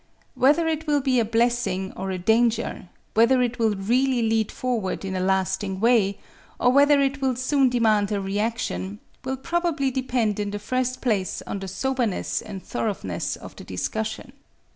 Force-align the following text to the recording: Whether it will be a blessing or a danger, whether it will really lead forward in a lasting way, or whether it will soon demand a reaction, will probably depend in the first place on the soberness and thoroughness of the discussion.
Whether 0.33 0.67
it 0.67 0.87
will 0.87 0.99
be 1.01 1.19
a 1.19 1.23
blessing 1.23 1.93
or 1.95 2.09
a 2.09 2.17
danger, 2.17 2.89
whether 3.13 3.39
it 3.43 3.59
will 3.59 3.75
really 3.75 4.23
lead 4.23 4.51
forward 4.51 5.05
in 5.05 5.15
a 5.15 5.19
lasting 5.19 5.79
way, 5.79 6.17
or 6.59 6.71
whether 6.71 6.99
it 6.99 7.21
will 7.21 7.35
soon 7.35 7.69
demand 7.69 8.11
a 8.11 8.19
reaction, 8.19 8.97
will 9.23 9.37
probably 9.37 9.91
depend 9.91 10.39
in 10.39 10.49
the 10.49 10.57
first 10.57 11.01
place 11.01 11.43
on 11.45 11.59
the 11.59 11.67
soberness 11.67 12.41
and 12.41 12.63
thoroughness 12.63 13.35
of 13.35 13.55
the 13.57 13.63
discussion. 13.63 14.33